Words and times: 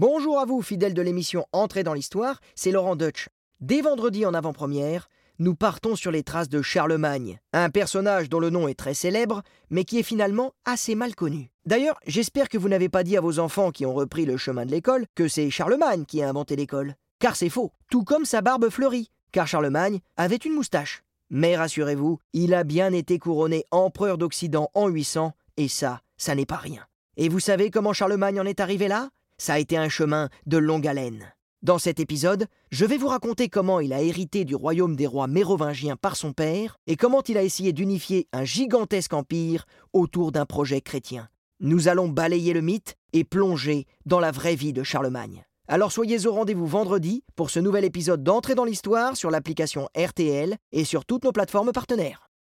Bonjour 0.00 0.38
à 0.38 0.44
vous, 0.44 0.62
fidèles 0.62 0.94
de 0.94 1.02
l'émission 1.02 1.44
Entrée 1.50 1.82
dans 1.82 1.92
l'Histoire, 1.92 2.38
c'est 2.54 2.70
Laurent 2.70 2.94
Deutsch. 2.94 3.26
Dès 3.58 3.80
vendredi 3.80 4.24
en 4.24 4.32
avant-première, 4.32 5.08
nous 5.40 5.56
partons 5.56 5.96
sur 5.96 6.12
les 6.12 6.22
traces 6.22 6.48
de 6.48 6.62
Charlemagne, 6.62 7.40
un 7.52 7.68
personnage 7.68 8.28
dont 8.28 8.38
le 8.38 8.50
nom 8.50 8.68
est 8.68 8.78
très 8.78 8.94
célèbre, 8.94 9.42
mais 9.70 9.82
qui 9.82 9.98
est 9.98 10.04
finalement 10.04 10.52
assez 10.64 10.94
mal 10.94 11.16
connu. 11.16 11.50
D'ailleurs, 11.66 11.98
j'espère 12.06 12.48
que 12.48 12.58
vous 12.58 12.68
n'avez 12.68 12.88
pas 12.88 13.02
dit 13.02 13.16
à 13.16 13.20
vos 13.20 13.40
enfants 13.40 13.72
qui 13.72 13.86
ont 13.86 13.92
repris 13.92 14.24
le 14.24 14.36
chemin 14.36 14.64
de 14.64 14.70
l'école 14.70 15.04
que 15.16 15.26
c'est 15.26 15.50
Charlemagne 15.50 16.04
qui 16.04 16.22
a 16.22 16.28
inventé 16.28 16.54
l'école. 16.54 16.94
Car 17.18 17.34
c'est 17.34 17.48
faux, 17.48 17.72
tout 17.90 18.04
comme 18.04 18.24
sa 18.24 18.40
barbe 18.40 18.68
fleurie, 18.68 19.10
car 19.32 19.48
Charlemagne 19.48 19.98
avait 20.16 20.36
une 20.36 20.54
moustache. 20.54 21.02
Mais 21.28 21.56
rassurez-vous, 21.56 22.20
il 22.34 22.54
a 22.54 22.62
bien 22.62 22.92
été 22.92 23.18
couronné 23.18 23.64
empereur 23.72 24.16
d'Occident 24.16 24.70
en 24.74 24.86
800, 24.86 25.32
et 25.56 25.66
ça, 25.66 26.02
ça 26.16 26.36
n'est 26.36 26.46
pas 26.46 26.54
rien. 26.54 26.86
Et 27.16 27.28
vous 27.28 27.40
savez 27.40 27.72
comment 27.72 27.92
Charlemagne 27.92 28.40
en 28.40 28.46
est 28.46 28.60
arrivé 28.60 28.86
là? 28.86 29.08
Ça 29.38 29.54
a 29.54 29.58
été 29.58 29.76
un 29.76 29.88
chemin 29.88 30.28
de 30.46 30.58
longue 30.58 30.86
haleine. 30.86 31.32
Dans 31.62 31.78
cet 31.78 31.98
épisode, 31.98 32.46
je 32.70 32.84
vais 32.84 32.98
vous 32.98 33.08
raconter 33.08 33.48
comment 33.48 33.80
il 33.80 33.92
a 33.92 34.00
hérité 34.00 34.44
du 34.44 34.54
royaume 34.54 34.94
des 34.94 35.08
rois 35.08 35.26
mérovingiens 35.26 35.96
par 35.96 36.14
son 36.14 36.32
père 36.32 36.76
et 36.86 36.96
comment 36.96 37.22
il 37.26 37.36
a 37.36 37.42
essayé 37.42 37.72
d'unifier 37.72 38.28
un 38.32 38.44
gigantesque 38.44 39.12
empire 39.12 39.66
autour 39.92 40.30
d'un 40.30 40.46
projet 40.46 40.80
chrétien. 40.80 41.28
Nous 41.58 41.88
allons 41.88 42.08
balayer 42.08 42.52
le 42.52 42.60
mythe 42.60 42.94
et 43.12 43.24
plonger 43.24 43.86
dans 44.06 44.20
la 44.20 44.30
vraie 44.30 44.54
vie 44.54 44.72
de 44.72 44.84
Charlemagne. 44.84 45.44
Alors 45.66 45.90
soyez 45.90 46.26
au 46.26 46.32
rendez-vous 46.32 46.66
vendredi 46.66 47.24
pour 47.34 47.50
ce 47.50 47.58
nouvel 47.58 47.84
épisode 47.84 48.22
d'entrée 48.22 48.54
dans 48.54 48.64
l'histoire 48.64 49.16
sur 49.16 49.30
l'application 49.30 49.88
RTL 49.96 50.56
et 50.70 50.84
sur 50.84 51.04
toutes 51.04 51.24
nos 51.24 51.32
plateformes 51.32 51.72
partenaires. 51.72 52.27